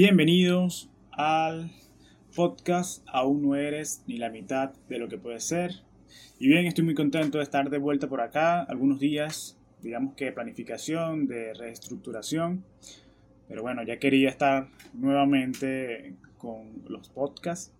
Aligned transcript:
Bienvenidos 0.00 0.88
al 1.10 1.72
podcast 2.36 3.04
Aún 3.08 3.42
no 3.42 3.56
eres 3.56 4.04
ni 4.06 4.16
la 4.16 4.30
mitad 4.30 4.72
de 4.88 5.00
lo 5.00 5.08
que 5.08 5.18
puedes 5.18 5.42
ser. 5.42 5.72
Y 6.38 6.46
bien, 6.46 6.66
estoy 6.66 6.84
muy 6.84 6.94
contento 6.94 7.38
de 7.38 7.42
estar 7.42 7.68
de 7.68 7.78
vuelta 7.78 8.08
por 8.08 8.20
acá. 8.20 8.62
Algunos 8.62 9.00
días, 9.00 9.58
digamos 9.82 10.14
que 10.14 10.26
de 10.26 10.32
planificación, 10.32 11.26
de 11.26 11.52
reestructuración. 11.52 12.64
Pero 13.48 13.62
bueno, 13.62 13.82
ya 13.82 13.98
quería 13.98 14.28
estar 14.28 14.68
nuevamente 14.94 16.14
con 16.36 16.84
los 16.86 17.08
podcasts. 17.08 17.74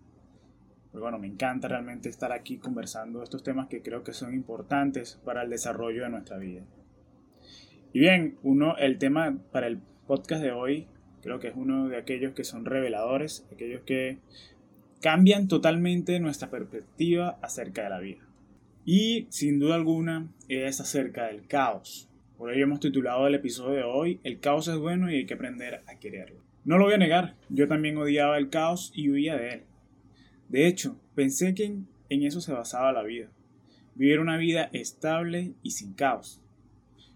Pero 0.91 1.01
bueno, 1.01 1.19
me 1.19 1.27
encanta 1.27 1.69
realmente 1.69 2.09
estar 2.09 2.33
aquí 2.33 2.57
conversando 2.57 3.23
estos 3.23 3.43
temas 3.43 3.69
que 3.69 3.81
creo 3.81 4.03
que 4.03 4.11
son 4.11 4.33
importantes 4.33 5.21
para 5.23 5.43
el 5.43 5.49
desarrollo 5.49 6.03
de 6.03 6.09
nuestra 6.09 6.37
vida. 6.37 6.63
Y 7.93 7.99
bien, 7.99 8.37
uno, 8.43 8.75
el 8.75 8.97
tema 8.97 9.37
para 9.53 9.67
el 9.67 9.79
podcast 10.05 10.43
de 10.43 10.51
hoy 10.51 10.89
Creo 11.21 11.39
que 11.39 11.49
es 11.49 11.55
uno 11.55 11.89
de 11.89 11.97
aquellos 11.97 12.33
que 12.33 12.43
son 12.43 12.65
reveladores, 12.65 13.45
aquellos 13.51 13.81
que 13.81 14.19
cambian 15.01 15.47
totalmente 15.47 16.19
nuestra 16.19 16.49
perspectiva 16.49 17.37
acerca 17.41 17.83
de 17.83 17.89
la 17.89 17.99
vida. 17.99 18.25
Y 18.85 19.27
sin 19.29 19.59
duda 19.59 19.75
alguna 19.75 20.27
es 20.47 20.79
acerca 20.79 21.27
del 21.27 21.45
caos. 21.47 22.09
Por 22.37 22.53
ello 22.53 22.63
hemos 22.63 22.79
titulado 22.79 23.27
el 23.27 23.35
episodio 23.35 23.75
de 23.75 23.83
hoy 23.83 24.19
El 24.23 24.39
caos 24.39 24.67
es 24.69 24.77
bueno 24.77 25.11
y 25.11 25.15
hay 25.15 25.25
que 25.25 25.33
aprender 25.33 25.83
a 25.87 25.99
quererlo. 25.99 26.39
No 26.63 26.77
lo 26.77 26.85
voy 26.85 26.93
a 26.93 26.97
negar, 26.97 27.35
yo 27.49 27.67
también 27.67 27.97
odiaba 27.97 28.37
el 28.37 28.49
caos 28.49 28.91
y 28.95 29.09
huía 29.09 29.35
de 29.35 29.49
él. 29.49 29.61
De 30.47 30.67
hecho, 30.67 30.97
pensé 31.15 31.53
que 31.53 31.65
en, 31.65 31.87
en 32.09 32.23
eso 32.23 32.41
se 32.41 32.53
basaba 32.53 32.93
la 32.93 33.03
vida. 33.03 33.29
Vivir 33.95 34.19
una 34.19 34.37
vida 34.37 34.69
estable 34.71 35.53
y 35.63 35.71
sin 35.71 35.93
caos. 35.93 36.41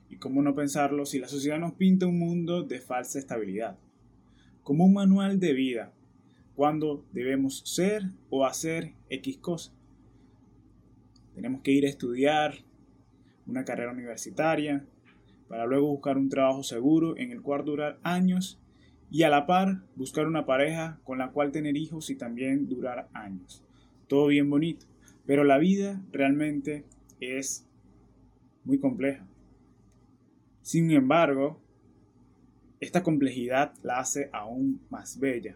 Y 0.09 0.18
cómo 0.18 0.42
no 0.42 0.56
pensarlo 0.56 1.06
si 1.06 1.20
la 1.20 1.28
sociedad 1.28 1.59
nos 1.59 1.74
pinta 1.74 2.06
un 2.06 2.20
mundo 2.20 2.64
de 2.64 2.80
falsa 2.80 3.20
estabilidad 3.20 3.78
como 4.64 4.86
un 4.86 4.94
manual 4.94 5.39
de 5.39 5.53
vida 5.53 5.94
cuando 6.56 7.06
debemos 7.11 7.59
ser 7.66 8.03
o 8.30 8.45
hacer 8.45 8.94
X 9.09 9.38
cosa. 9.38 9.73
Tenemos 11.36 11.61
que 11.61 11.72
ir 11.72 11.86
a 11.86 11.89
estudiar 11.89 12.56
una 13.45 13.66
carrera 13.66 13.91
universitaria 13.91 14.86
para 15.47 15.66
luego 15.66 15.88
buscar 15.88 16.17
un 16.17 16.30
trabajo 16.30 16.64
seguro 16.64 17.17
en 17.17 17.31
el 17.31 17.41
cual 17.41 17.66
durar 17.66 18.00
años 18.03 18.59
y 19.11 19.23
a 19.23 19.30
la 19.30 19.45
par 19.45 19.84
buscar 19.95 20.28
una 20.28 20.45
pareja 20.45 21.00
con 21.03 21.19
la 21.19 21.31
cual 21.31 21.52
tener 21.52 21.78
hijos 21.78 22.09
y 22.09 22.16
también 22.16 22.67
durar 22.67 23.09
años. 23.14 23.64
Todo 24.08 24.28
bien 24.28 24.50
bonito, 24.50 24.86
pero 25.25 25.44
la 25.44 25.58
vida 25.58 26.02
realmente 26.11 26.86
es 27.19 27.67
muy 28.64 28.80
compleja. 28.80 29.25
Sin 30.61 30.91
embargo, 30.91 31.59
esta 32.84 33.03
complejidad 33.03 33.73
la 33.81 34.00
hace 34.00 34.30
aún 34.34 34.81
más 34.89 35.20
bella. 35.20 35.56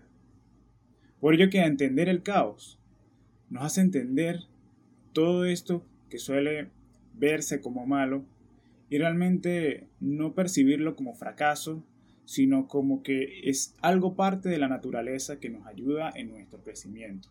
Por 1.20 1.34
ello 1.34 1.50
que 1.50 1.60
entender 1.60 2.10
el 2.10 2.24
caos 2.24 2.80
nos 3.50 3.64
hace 3.64 3.82
entender 3.82 4.42
todo 5.14 5.46
esto 5.46 5.84
que 6.10 6.20
suele 6.20 6.70
verse 7.14 7.62
como 7.62 7.86
malo 7.86 8.24
y 8.90 8.98
realmente 8.98 9.88
no 10.00 10.34
percibirlo 10.34 10.96
como 10.96 11.14
fracaso, 11.14 11.84
sino 12.26 12.68
como 12.68 13.04
que 13.04 13.50
es 13.50 13.76
algo 13.82 14.16
parte 14.16 14.50
de 14.50 14.58
la 14.58 14.68
naturaleza 14.68 15.40
que 15.40 15.50
nos 15.50 15.66
ayuda 15.66 16.12
en 16.16 16.30
nuestro 16.30 16.60
crecimiento. 16.62 17.30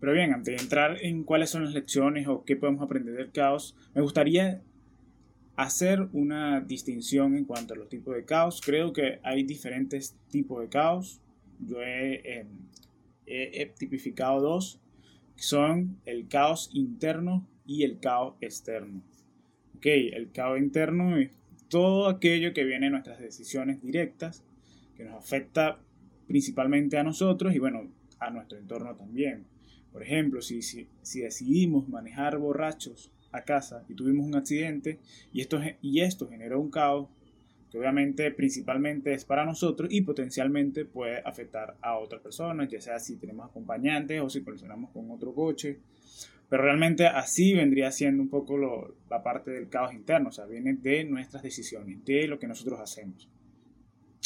Pero 0.00 0.12
bien, 0.12 0.32
antes 0.32 0.56
de 0.56 0.62
entrar 0.62 1.04
en 1.04 1.24
cuáles 1.24 1.50
son 1.50 1.64
las 1.64 1.74
lecciones 1.74 2.28
o 2.28 2.44
qué 2.44 2.56
podemos 2.56 2.82
aprender 2.82 3.14
del 3.14 3.32
caos, 3.32 3.76
me 3.94 4.02
gustaría 4.02 4.62
hacer 5.58 6.08
una 6.12 6.60
distinción 6.60 7.34
en 7.36 7.44
cuanto 7.44 7.74
a 7.74 7.76
los 7.76 7.88
tipos 7.88 8.14
de 8.14 8.24
caos. 8.24 8.60
Creo 8.64 8.92
que 8.92 9.18
hay 9.24 9.42
diferentes 9.42 10.14
tipos 10.30 10.60
de 10.60 10.68
caos. 10.68 11.20
Yo 11.58 11.82
he, 11.82 12.38
em, 12.38 12.46
tipificado 13.76 14.40
dos, 14.40 14.80
que 15.34 15.42
son 15.42 15.98
el 16.06 16.28
caos 16.28 16.70
interno 16.74 17.44
y 17.66 17.82
el 17.82 17.98
caos 17.98 18.36
externo. 18.40 19.02
Ok, 19.76 19.86
el 19.86 20.30
caos 20.30 20.60
interno 20.60 21.16
es 21.16 21.32
todo 21.68 22.06
aquello 22.06 22.54
que 22.54 22.62
viene 22.62 22.86
de 22.86 22.90
nuestras 22.90 23.18
decisiones 23.18 23.82
directas, 23.82 24.44
que 24.96 25.04
nos 25.04 25.16
afecta 25.16 25.80
principalmente 26.28 26.98
a 26.98 27.02
nosotros 27.02 27.52
y 27.52 27.58
bueno, 27.58 27.90
a 28.20 28.30
nuestro 28.30 28.58
entorno 28.58 28.94
también. 28.94 29.44
Por 29.90 30.04
ejemplo, 30.04 30.40
si, 30.40 30.62
si, 30.62 30.86
si 31.02 31.22
decidimos 31.22 31.88
manejar 31.88 32.38
borrachos 32.38 33.10
a 33.32 33.42
casa 33.42 33.84
y 33.88 33.94
tuvimos 33.94 34.26
un 34.26 34.36
accidente 34.36 34.98
y 35.32 35.40
esto, 35.40 35.60
y 35.82 36.00
esto 36.00 36.28
generó 36.28 36.60
un 36.60 36.70
caos 36.70 37.08
que 37.70 37.78
obviamente 37.78 38.30
principalmente 38.30 39.12
es 39.12 39.24
para 39.24 39.44
nosotros 39.44 39.92
y 39.92 40.00
potencialmente 40.00 40.84
puede 40.84 41.20
afectar 41.24 41.76
a 41.82 41.98
otras 41.98 42.22
personas, 42.22 42.68
ya 42.68 42.80
sea 42.80 42.98
si 42.98 43.16
tenemos 43.16 43.48
acompañantes 43.48 44.20
o 44.20 44.30
si 44.30 44.42
colisionamos 44.42 44.90
con 44.90 45.10
otro 45.10 45.34
coche. 45.34 45.78
Pero 46.48 46.62
realmente 46.62 47.06
así 47.06 47.52
vendría 47.52 47.90
siendo 47.92 48.22
un 48.22 48.30
poco 48.30 48.56
la 49.10 49.22
parte 49.22 49.50
del 49.50 49.68
caos 49.68 49.92
interno, 49.92 50.30
o 50.30 50.32
sea, 50.32 50.46
viene 50.46 50.72
de 50.74 51.04
nuestras 51.04 51.42
decisiones, 51.42 52.02
de 52.06 52.26
lo 52.26 52.38
que 52.38 52.46
nosotros 52.46 52.80
hacemos. 52.80 53.28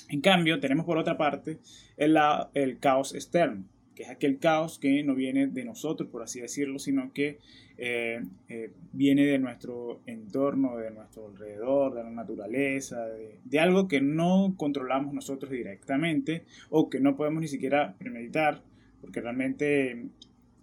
En 0.09 0.21
cambio, 0.21 0.61
tenemos 0.61 0.87
por 0.87 0.99
otra 0.99 1.17
parte 1.17 1.59
el, 1.97 2.17
el 2.55 2.79
caos 2.79 3.15
externo, 3.15 3.65
que 3.95 4.05
es 4.05 4.11
aquel 4.11 4.39
caos 4.39 4.79
que 4.79 5.03
no 5.03 5.15
viene 5.15 5.47
de 5.47 5.65
nosotros, 5.65 6.09
por 6.09 6.23
así 6.23 6.41
decirlo, 6.41 6.79
sino 6.79 7.13
que 7.13 7.39
eh, 7.79 8.23
eh, 8.49 8.71
viene 8.93 9.27
de 9.27 9.39
nuestro 9.39 10.03
entorno, 10.07 10.77
de 10.77 10.91
nuestro 10.91 11.27
alrededor, 11.27 11.95
de 11.95 12.05
la 12.05 12.11
naturaleza, 12.11 13.07
de, 13.45 13.61
algo 13.61 13.89
que 13.89 14.01
no 14.01 14.55
controlamos 14.57 15.15
nosotros 15.15 15.51
directamente 15.51 16.45
o 16.71 16.89
que 16.89 17.01
no 17.01 17.17
podemos 17.17 17.41
ni 17.41 17.49
siquiera 17.49 17.95
premeditar, 17.99 18.63
porque 19.01 19.21
realmente 19.21 20.07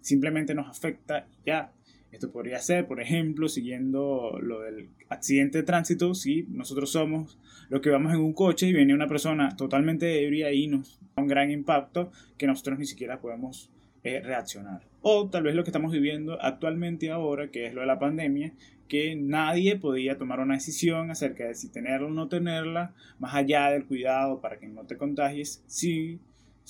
simplemente 0.00 0.54
nos 0.54 0.68
afecta 0.68 1.26
ya. 1.44 1.72
Esto 2.12 2.32
podría 2.32 2.58
ser, 2.58 2.86
por 2.86 3.00
ejemplo, 3.00 3.48
siguiendo 3.48 4.38
lo 4.40 4.60
del 4.60 4.88
accidente 5.08 5.58
de 5.58 5.64
tránsito, 5.64 6.14
si 6.14 6.44
nosotros 6.48 6.90
somos 6.90 7.38
los 7.68 7.80
que 7.80 7.90
vamos 7.90 8.12
en 8.12 8.20
un 8.20 8.32
coche 8.32 8.66
y 8.66 8.72
viene 8.72 8.94
una 8.94 9.06
persona 9.06 9.56
totalmente 9.56 10.24
ebria 10.24 10.52
y 10.52 10.66
nos 10.66 10.98
da 11.16 11.22
un 11.22 11.28
gran 11.28 11.50
impacto 11.50 12.10
que 12.36 12.46
nosotros 12.46 12.78
ni 12.78 12.86
siquiera 12.86 13.20
podemos 13.20 13.70
eh, 14.02 14.20
reaccionar. 14.20 14.82
O 15.02 15.28
tal 15.28 15.44
vez 15.44 15.54
lo 15.54 15.62
que 15.62 15.70
estamos 15.70 15.92
viviendo 15.92 16.40
actualmente 16.40 17.10
ahora, 17.10 17.50
que 17.50 17.66
es 17.66 17.74
lo 17.74 17.82
de 17.82 17.86
la 17.86 17.98
pandemia, 17.98 18.52
que 18.88 19.14
nadie 19.14 19.76
podía 19.76 20.18
tomar 20.18 20.40
una 20.40 20.54
decisión 20.54 21.10
acerca 21.12 21.44
de 21.44 21.54
si 21.54 21.70
tenerla 21.70 22.08
o 22.08 22.10
no 22.10 22.28
tenerla, 22.28 22.92
más 23.20 23.34
allá 23.34 23.70
del 23.70 23.86
cuidado 23.86 24.40
para 24.40 24.58
que 24.58 24.66
no 24.66 24.84
te 24.84 24.96
contagies, 24.96 25.62
sí, 25.66 26.18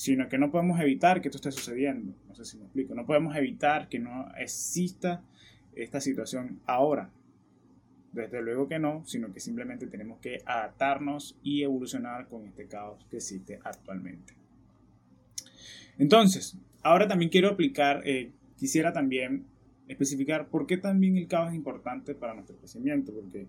sino 0.01 0.31
que 0.31 0.39
no 0.39 0.51
podemos 0.51 0.81
evitar 0.81 1.21
que 1.21 1.29
esto 1.29 1.37
esté 1.37 1.53
sucediendo. 1.53 2.15
No 2.27 2.35
sé 2.35 2.47
si 2.47 2.57
me 2.57 2.65
explico. 2.65 2.95
No 2.95 3.05
podemos 3.05 3.37
evitar 3.37 3.87
que 3.91 3.99
no 3.99 4.33
exista 4.39 5.23
esta 5.75 6.01
situación 6.01 6.59
ahora. 6.65 7.11
Desde 8.11 8.41
luego 8.41 8.67
que 8.67 8.79
no, 8.79 9.05
sino 9.05 9.31
que 9.31 9.41
simplemente 9.41 9.87
tenemos 9.89 10.19
que 10.21 10.41
adaptarnos 10.47 11.39
y 11.43 11.65
evolucionar 11.65 12.29
con 12.29 12.47
este 12.47 12.67
caos 12.67 13.05
que 13.11 13.19
existe 13.19 13.61
actualmente. 13.63 14.33
Entonces, 15.99 16.57
ahora 16.81 17.07
también 17.07 17.31
quiero 17.31 17.51
aplicar, 17.51 18.01
eh, 18.07 18.31
quisiera 18.57 18.95
también 18.95 19.45
especificar 19.87 20.49
por 20.49 20.67
qué 20.67 20.79
también 20.79 21.19
el 21.19 21.29
caos 21.29 21.51
es 21.51 21.57
importante 21.57 22.15
para 22.15 22.33
nuestro 22.33 22.57
crecimiento, 22.57 23.13
porque 23.13 23.49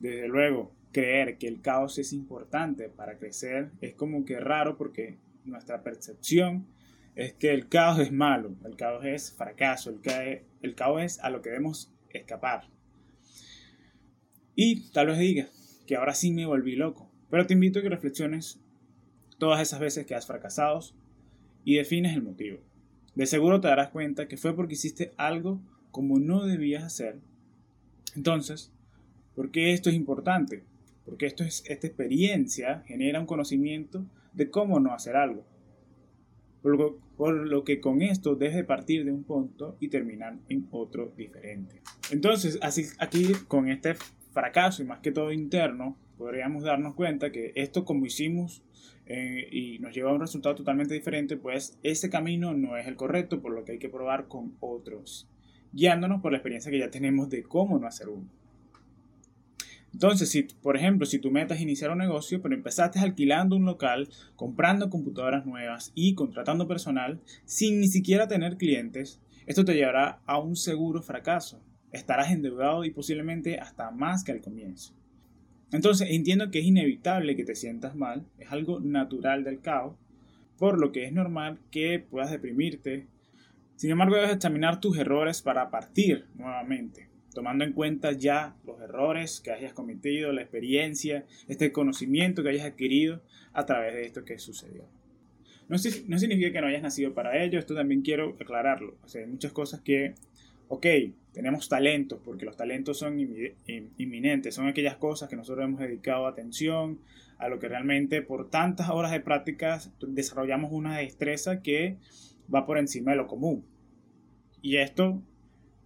desde 0.00 0.28
luego 0.28 0.70
creer 0.92 1.38
que 1.38 1.48
el 1.48 1.62
caos 1.62 1.98
es 1.98 2.12
importante 2.12 2.90
para 2.90 3.16
crecer 3.16 3.70
es 3.80 3.94
como 3.94 4.26
que 4.26 4.38
raro 4.38 4.76
porque 4.76 5.16
nuestra 5.48 5.82
percepción 5.82 6.66
es 7.14 7.32
que 7.34 7.52
el 7.52 7.68
caos 7.68 7.98
es 7.98 8.12
malo, 8.12 8.54
el 8.64 8.76
caos 8.76 9.04
es 9.04 9.32
fracaso, 9.32 9.90
el, 9.90 10.00
caos, 10.00 10.38
el 10.62 10.74
caos 10.74 11.02
es 11.02 11.18
a 11.20 11.30
lo 11.30 11.42
que 11.42 11.50
debemos 11.50 11.92
escapar. 12.10 12.68
Y 14.54 14.90
tal 14.90 15.08
vez 15.08 15.18
digas 15.18 15.82
que 15.86 15.96
ahora 15.96 16.14
sí 16.14 16.30
me 16.30 16.46
volví 16.46 16.76
loco, 16.76 17.10
pero 17.30 17.46
te 17.46 17.54
invito 17.54 17.78
a 17.78 17.82
que 17.82 17.88
reflexiones 17.88 18.60
todas 19.38 19.60
esas 19.60 19.80
veces 19.80 20.06
que 20.06 20.14
has 20.14 20.26
fracasado 20.26 20.80
y 21.64 21.76
defines 21.76 22.14
el 22.14 22.22
motivo. 22.22 22.58
De 23.14 23.26
seguro 23.26 23.60
te 23.60 23.68
darás 23.68 23.90
cuenta 23.90 24.28
que 24.28 24.36
fue 24.36 24.54
porque 24.54 24.74
hiciste 24.74 25.12
algo 25.16 25.60
como 25.90 26.18
no 26.18 26.46
debías 26.46 26.84
hacer. 26.84 27.18
Entonces, 28.14 28.72
¿por 29.34 29.50
qué 29.50 29.72
esto 29.72 29.90
es 29.90 29.96
importante? 29.96 30.64
Porque 31.04 31.26
esto 31.26 31.42
es, 31.42 31.64
esta 31.66 31.86
experiencia 31.86 32.84
genera 32.86 33.18
un 33.18 33.26
conocimiento 33.26 34.06
de 34.38 34.48
cómo 34.50 34.80
no 34.80 34.94
hacer 34.94 35.16
algo. 35.16 35.44
Por 36.62 37.34
lo, 37.48 37.64
que 37.64 37.80
con 37.80 38.02
esto 38.02 38.36
deje 38.36 38.58
de 38.58 38.64
partir 38.64 39.04
de 39.04 39.12
un 39.12 39.24
punto 39.24 39.76
y 39.80 39.88
terminar 39.88 40.38
en 40.48 40.68
otro 40.70 41.12
diferente. 41.16 41.82
Entonces, 42.10 42.58
así, 42.62 42.86
aquí 42.98 43.32
con 43.48 43.68
este 43.68 43.96
fracaso 44.32 44.82
y 44.82 44.86
más 44.86 45.00
que 45.00 45.10
todo 45.10 45.32
interno, 45.32 45.96
podríamos 46.16 46.62
darnos 46.62 46.94
cuenta 46.94 47.32
que 47.32 47.52
esto 47.56 47.84
como 47.84 48.06
hicimos 48.06 48.62
eh, 49.06 49.48
y 49.50 49.80
nos 49.80 49.94
lleva 49.94 50.10
a 50.10 50.14
un 50.14 50.20
resultado 50.20 50.54
totalmente 50.54 50.94
diferente, 50.94 51.36
pues 51.36 51.78
ese 51.82 52.10
camino 52.10 52.54
no 52.54 52.76
es 52.76 52.86
el 52.86 52.94
correcto, 52.96 53.40
por 53.40 53.52
lo 53.52 53.64
que 53.64 53.72
hay 53.72 53.78
que 53.78 53.88
probar 53.88 54.28
con 54.28 54.54
otros, 54.60 55.28
guiándonos 55.72 56.20
por 56.20 56.30
la 56.30 56.38
experiencia 56.38 56.70
que 56.70 56.78
ya 56.78 56.90
tenemos 56.90 57.28
de 57.28 57.42
cómo 57.42 57.78
no 57.78 57.86
hacer 57.88 58.08
uno. 58.08 58.28
Entonces, 59.98 60.30
si, 60.30 60.44
por 60.44 60.76
ejemplo, 60.76 61.06
si 61.06 61.18
tu 61.18 61.32
meta 61.32 61.56
es 61.56 61.60
iniciar 61.60 61.90
un 61.90 61.98
negocio, 61.98 62.40
pero 62.40 62.54
empezaste 62.54 63.00
alquilando 63.00 63.56
un 63.56 63.64
local, 63.64 64.08
comprando 64.36 64.90
computadoras 64.90 65.44
nuevas 65.44 65.90
y 65.96 66.14
contratando 66.14 66.68
personal 66.68 67.20
sin 67.46 67.80
ni 67.80 67.88
siquiera 67.88 68.28
tener 68.28 68.58
clientes, 68.58 69.20
esto 69.46 69.64
te 69.64 69.74
llevará 69.74 70.20
a 70.24 70.38
un 70.38 70.54
seguro 70.54 71.02
fracaso. 71.02 71.60
Estarás 71.90 72.30
endeudado 72.30 72.84
y 72.84 72.92
posiblemente 72.92 73.58
hasta 73.58 73.90
más 73.90 74.22
que 74.22 74.30
al 74.30 74.40
comienzo. 74.40 74.94
Entonces, 75.72 76.06
entiendo 76.12 76.52
que 76.52 76.60
es 76.60 76.66
inevitable 76.66 77.34
que 77.34 77.44
te 77.44 77.56
sientas 77.56 77.96
mal, 77.96 78.24
es 78.38 78.52
algo 78.52 78.78
natural 78.78 79.42
del 79.42 79.60
caos, 79.60 79.96
por 80.58 80.78
lo 80.78 80.92
que 80.92 81.06
es 81.06 81.12
normal 81.12 81.58
que 81.72 81.98
puedas 81.98 82.30
deprimirte. 82.30 83.08
Sin 83.74 83.90
embargo, 83.90 84.14
debes 84.14 84.30
examinar 84.30 84.78
tus 84.78 84.96
errores 84.96 85.42
para 85.42 85.70
partir 85.72 86.26
nuevamente 86.36 87.07
tomando 87.38 87.62
en 87.62 87.72
cuenta 87.72 88.10
ya 88.10 88.56
los 88.66 88.80
errores 88.80 89.38
que 89.38 89.52
hayas 89.52 89.72
cometido, 89.72 90.32
la 90.32 90.42
experiencia, 90.42 91.24
este 91.46 91.70
conocimiento 91.70 92.42
que 92.42 92.48
hayas 92.48 92.66
adquirido 92.66 93.22
a 93.52 93.64
través 93.64 93.94
de 93.94 94.06
esto 94.06 94.24
que 94.24 94.40
sucedió. 94.40 94.82
No, 95.68 95.76
no 96.08 96.18
significa 96.18 96.50
que 96.50 96.60
no 96.60 96.66
hayas 96.66 96.82
nacido 96.82 97.14
para 97.14 97.40
ello, 97.40 97.60
esto 97.60 97.76
también 97.76 98.02
quiero 98.02 98.36
aclararlo. 98.40 98.96
O 99.04 99.08
sea, 99.08 99.22
hay 99.22 99.28
muchas 99.28 99.52
cosas 99.52 99.82
que, 99.82 100.16
ok, 100.66 100.84
tenemos 101.32 101.68
talentos, 101.68 102.18
porque 102.24 102.44
los 102.44 102.56
talentos 102.56 102.98
son 102.98 103.20
inminentes, 103.20 104.56
son 104.56 104.66
aquellas 104.66 104.96
cosas 104.96 105.28
que 105.28 105.36
nosotros 105.36 105.64
hemos 105.64 105.78
dedicado 105.78 106.26
atención, 106.26 106.98
a 107.38 107.48
lo 107.48 107.60
que 107.60 107.68
realmente 107.68 108.20
por 108.20 108.50
tantas 108.50 108.90
horas 108.90 109.12
de 109.12 109.20
prácticas 109.20 109.92
desarrollamos 110.00 110.72
una 110.72 110.98
destreza 110.98 111.62
que 111.62 111.98
va 112.52 112.66
por 112.66 112.78
encima 112.78 113.12
de 113.12 113.18
lo 113.18 113.28
común. 113.28 113.64
Y 114.60 114.78
esto 114.78 115.22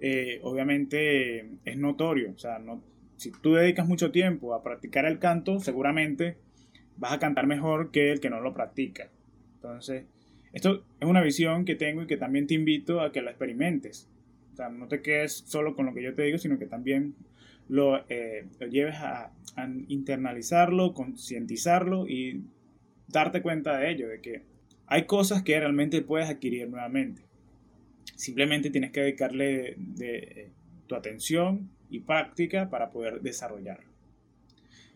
eh, 0.05 0.41
obviamente 0.43 1.49
es 1.65 1.79
notorio. 1.79 2.33
O 2.33 2.39
sea, 2.39 2.59
no, 2.59 2.83
si 3.17 3.31
tú 3.31 3.55
dedicas 3.55 3.87
mucho 3.87 4.11
tiempo 4.11 4.53
a 4.53 4.63
practicar 4.63 5.07
el 5.07 5.21
canto, 5.21 5.61
seguramente 5.61 6.37
vas 6.97 7.13
a 7.13 7.19
cantar 7.21 7.47
mejor 7.47 7.93
que 7.93 8.11
el 8.11 8.19
que 8.19 8.29
no 8.29 8.41
lo 8.41 8.53
practica. 8.53 9.11
Entonces, 9.55 10.07
esto 10.53 10.85
es 10.99 11.09
una 11.09 11.23
visión 11.23 11.65
que 11.65 11.77
tengo 11.77 12.03
y 12.03 12.07
que 12.09 12.17
también 12.17 12.49
te 12.49 12.55
invito 12.55 13.01
a 13.01 13.13
que 13.13 13.23
la 13.23 13.31
experimentes. 13.31 14.09
O 14.53 14.57
sea, 14.57 14.69
no 14.71 14.89
te 14.89 15.03
quedes 15.03 15.45
solo 15.47 15.77
con 15.77 15.87
lo 15.87 15.95
que 15.95 16.03
yo 16.03 16.15
te 16.15 16.25
digo, 16.25 16.37
sino 16.37 16.59
que 16.59 16.67
también 16.67 17.15
lo, 17.69 18.05
eh, 18.09 18.49
lleves 18.69 18.97
a, 18.97 19.33
a 19.55 19.69
internalizarlo, 19.87 20.95
concientizarlo 20.95 22.09
y 22.09 22.43
darte 23.07 23.41
cuenta 23.41 23.79
de 23.79 23.93
ello, 23.93 24.09
de 24.09 24.21
que 24.21 24.43
hay 24.89 25.07
cosas 25.07 25.43
que 25.43 25.61
realmente 25.61 26.03
puedes 26.03 26.29
adquirir 26.29 26.69
nuevamente. 26.69 27.23
Simplemente 28.23 28.71
tienes 28.71 28.93
que 28.93 29.01
dedicarle 29.01 29.75
de, 29.79 30.53
tu 30.87 30.95
atención 30.95 31.73
y 31.91 31.99
práctica 31.99 32.71
para 32.71 32.93
poder 32.93 33.21
desarrollarlo. 33.21 33.91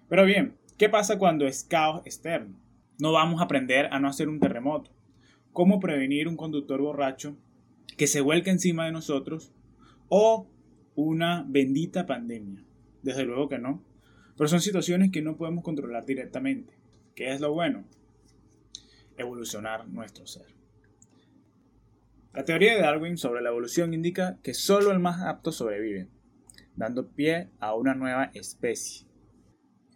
Pero 0.08 0.24
bien, 0.24 0.54
¿qué 0.78 0.88
pasa 0.88 1.18
cuando 1.18 1.44
es 1.44 1.64
caos 1.64 2.06
externo? 2.06 2.56
No 3.00 3.10
vamos 3.10 3.40
a 3.40 3.46
aprender 3.46 3.88
a 3.90 3.98
no 3.98 4.06
hacer 4.06 4.28
un 4.28 4.38
terremoto. 4.38 4.92
¿Cómo 5.52 5.80
prevenir 5.80 6.28
un 6.28 6.36
conductor 6.36 6.80
borracho 6.80 7.36
que 7.96 8.06
se 8.06 8.20
vuelque 8.20 8.50
encima 8.50 8.84
de 8.84 8.92
nosotros 8.92 9.52
o 10.08 10.46
una 10.94 11.44
bendita 11.48 12.06
pandemia? 12.06 12.62
Desde 13.02 13.24
luego 13.24 13.48
que 13.48 13.58
no. 13.58 13.82
Pero 14.36 14.46
son 14.46 14.60
situaciones 14.60 15.10
que 15.10 15.22
no 15.22 15.36
podemos 15.36 15.64
controlar 15.64 16.06
directamente. 16.06 16.74
¿Qué 17.16 17.32
es 17.32 17.40
lo 17.40 17.52
bueno? 17.52 17.82
Evolucionar 19.16 19.88
nuestro 19.88 20.28
ser. 20.28 20.55
La 22.36 22.44
teoría 22.44 22.74
de 22.74 22.82
Darwin 22.82 23.16
sobre 23.16 23.40
la 23.40 23.48
evolución 23.48 23.94
indica 23.94 24.38
que 24.42 24.52
solo 24.52 24.90
el 24.90 24.98
más 24.98 25.22
apto 25.22 25.52
sobrevive, 25.52 26.10
dando 26.74 27.08
pie 27.08 27.48
a 27.60 27.74
una 27.74 27.94
nueva 27.94 28.30
especie. 28.34 29.06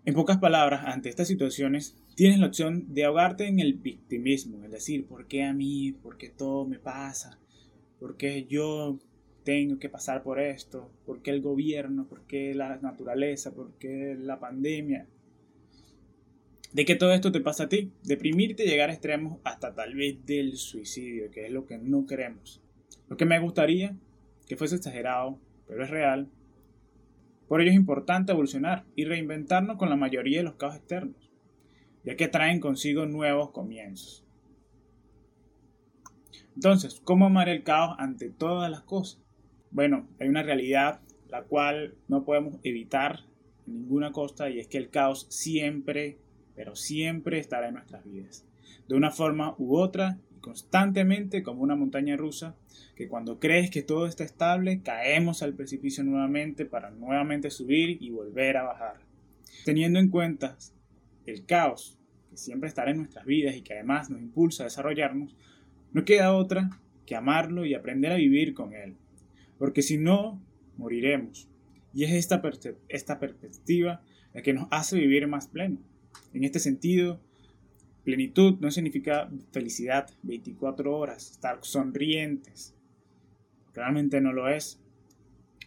En 0.07 0.15
pocas 0.15 0.39
palabras, 0.39 0.87
ante 0.87 1.11
estas 1.11 1.29
situaciones, 1.29 1.99
tienes 2.17 2.39
la 2.39 2.47
opción 2.47 2.95
de 2.95 3.05
ahogarte 3.05 3.47
en 3.47 3.61
el 3.61 3.75
victimismo, 3.75 4.65
es 4.65 4.71
decir, 4.71 5.07
¿por 5.07 5.27
qué 5.27 5.45
a 5.45 5.53
mí? 5.53 5.93
¿Por 5.93 6.17
qué 6.17 6.31
todo 6.31 6.65
me 6.65 6.79
pasa? 6.79 7.39
¿Por 7.99 8.17
qué 8.17 8.47
yo 8.47 8.99
tengo 9.45 9.79
que 9.79 9.91
pasar 9.91 10.23
por 10.23 10.41
esto? 10.41 10.91
¿Por 11.05 11.21
qué 11.21 11.33
el 11.33 11.43
gobierno? 11.43 12.09
¿Por 12.09 12.27
qué 12.27 12.55
la 12.55 12.75
naturaleza? 12.79 13.55
¿Por 13.55 13.77
qué 13.77 14.17
la 14.19 14.41
pandemia? 14.41 15.07
De 16.73 16.85
que 16.85 16.95
todo 16.95 17.13
esto 17.13 17.33
te 17.33 17.41
pasa 17.41 17.65
a 17.65 17.69
ti, 17.69 17.93
deprimirte 18.05 18.65
llegar 18.65 18.91
a 18.91 18.93
extremos 18.93 19.39
hasta 19.45 19.75
tal 19.75 19.95
vez 19.95 20.25
del 20.25 20.57
suicidio, 20.57 21.31
que 21.31 21.47
es 21.47 21.53
lo 21.53 21.67
que 21.67 21.79
no 21.79 22.07
queremos. 22.07 22.63
Lo 23.09 23.17
que 23.17 23.27
me 23.27 23.41
gustaría 23.41 23.97
que 24.47 24.57
fuese 24.57 24.77
exagerado, 24.77 25.39
pero 25.67 25.85
es 25.85 25.91
real. 25.91 26.29
Por 27.49 27.61
ello 27.61 27.71
es 27.71 27.77
importante 27.77 28.33
evolucionar 28.33 28.85
y 28.95 29.05
reinventarnos 29.05 29.77
con 29.77 29.91
la 29.91 29.97
mayoría 29.97 30.39
de 30.39 30.45
los 30.45 30.55
caos 30.55 30.77
externos, 30.77 31.31
ya 32.05 32.17
que 32.17 32.29
traen 32.29 32.61
consigo 32.61 33.07
nuevos 33.07 33.51
comienzos. 33.51 34.25
Entonces, 36.55 37.01
¿cómo 37.05 37.27
amar 37.27 37.49
el 37.49 37.63
caos 37.63 37.97
ante 37.99 38.29
todas 38.29 38.71
las 38.71 38.83
cosas? 38.83 39.23
Bueno, 39.71 40.09
hay 40.19 40.29
una 40.29 40.43
realidad 40.43 41.01
la 41.29 41.45
cual 41.45 41.95
no 42.09 42.25
podemos 42.25 42.59
evitar 42.65 43.21
en 43.67 43.83
ninguna 43.83 44.13
costa 44.13 44.51
y 44.51 44.59
es 44.59 44.67
que 44.67 44.79
el 44.79 44.91
caos 44.91 45.27
siempre 45.31 46.19
pero 46.61 46.77
siempre 46.77 47.39
estará 47.39 47.69
en 47.69 47.75
nuestras 47.77 48.05
vidas, 48.05 48.45
de 48.87 48.95
una 48.95 49.11
forma 49.11 49.55
u 49.57 49.79
otra, 49.79 50.19
constantemente 50.43 51.43
como 51.43 51.63
una 51.63 51.75
montaña 51.75 52.19
rusa, 52.19 52.55
que 52.97 53.09
cuando 53.09 53.41
crees 53.41 53.71
que 53.71 53.81
todo 53.81 54.07
está 54.07 54.25
estable, 54.25 54.83
caemos 54.83 55.43
al 55.43 55.55
precipicio 55.55 56.05
nuevamente 56.05 56.67
para 56.67 56.91
nuevamente 56.91 57.49
subir 57.49 57.97
y 58.03 58.11
volver 58.11 58.59
a 58.59 58.65
bajar. 58.65 59.01
Teniendo 59.65 59.99
en 59.99 60.11
cuenta 60.11 60.59
el 61.25 61.47
caos 61.47 61.99
que 62.29 62.37
siempre 62.37 62.69
estará 62.69 62.91
en 62.91 62.99
nuestras 62.99 63.25
vidas 63.25 63.57
y 63.57 63.63
que 63.63 63.73
además 63.73 64.11
nos 64.11 64.21
impulsa 64.21 64.65
a 64.65 64.67
desarrollarnos, 64.67 65.35
no 65.95 66.05
queda 66.05 66.35
otra 66.37 66.79
que 67.07 67.17
amarlo 67.17 67.65
y 67.65 67.73
aprender 67.73 68.13
a 68.13 68.17
vivir 68.17 68.53
con 68.53 68.75
él, 68.75 68.97
porque 69.57 69.81
si 69.81 69.97
no, 69.97 70.43
moriremos. 70.77 71.49
Y 71.95 72.05
es 72.05 72.11
esta, 72.11 72.43
esta 72.91 73.19
perspectiva 73.19 74.03
la 74.35 74.43
que 74.43 74.53
nos 74.53 74.69
hace 74.71 74.99
vivir 74.99 75.27
más 75.27 75.49
pleno. 75.49 75.79
En 76.33 76.45
este 76.45 76.61
sentido, 76.61 77.21
plenitud 78.05 78.59
no 78.61 78.71
significa 78.71 79.31
felicidad 79.53 80.11
24 80.23 80.97
horas, 80.97 81.33
estar 81.33 81.59
sonrientes. 81.63 82.75
Realmente 83.75 84.21
no 84.21 84.33
lo 84.33 84.49
es, 84.49 84.81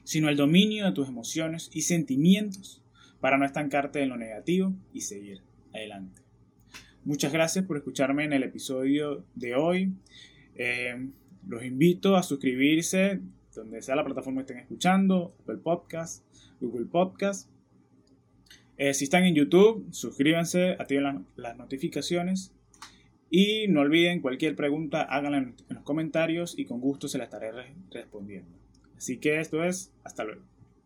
sino 0.03 0.29
el 0.29 0.37
dominio 0.37 0.85
de 0.85 0.91
tus 0.91 1.07
emociones 1.07 1.69
y 1.73 1.81
sentimientos 1.81 2.81
para 3.19 3.37
no 3.37 3.45
estancarte 3.45 4.01
en 4.01 4.09
lo 4.09 4.17
negativo 4.17 4.73
y 4.93 5.01
seguir 5.01 5.41
adelante. 5.73 6.21
Muchas 7.05 7.33
gracias 7.33 7.65
por 7.65 7.77
escucharme 7.77 8.25
en 8.25 8.33
el 8.33 8.43
episodio 8.43 9.25
de 9.35 9.55
hoy. 9.55 9.93
Eh, 10.55 11.09
los 11.47 11.63
invito 11.63 12.15
a 12.15 12.23
suscribirse 12.23 13.19
donde 13.53 13.81
sea 13.81 13.95
la 13.95 14.05
plataforma 14.05 14.41
que 14.41 14.53
estén 14.53 14.59
escuchando, 14.59 15.35
Apple 15.41 15.57
Podcast, 15.57 16.25
Google 16.59 16.85
Podcast 16.85 17.49
eh, 18.77 18.93
si 18.93 19.03
están 19.05 19.25
en 19.25 19.35
YouTube, 19.35 19.87
suscríbanse, 19.91 20.71
activen 20.79 21.25
las 21.35 21.57
notificaciones 21.57 22.53
y 23.29 23.67
no 23.67 23.81
olviden 23.81 24.21
cualquier 24.21 24.55
pregunta, 24.55 25.01
háganla 25.01 25.37
en 25.37 25.55
los 25.69 25.83
comentarios 25.83 26.57
y 26.57 26.65
con 26.65 26.79
gusto 26.81 27.07
se 27.07 27.17
la 27.17 27.23
estaré 27.25 27.51
respondiendo. 27.91 28.51
Así 28.95 29.17
que 29.17 29.39
esto 29.39 29.63
es, 29.63 29.91
hasta 30.03 30.23
luego. 30.23 30.52